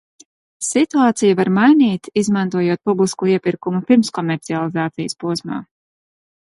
Situāciju 0.67 1.35
var 1.39 1.51
mainīt, 1.57 2.09
izmantojot 2.23 2.83
publisko 2.91 3.31
iepirkumu 3.35 3.83
pirmskomercializācijas 3.93 5.21
posmā. 5.27 5.63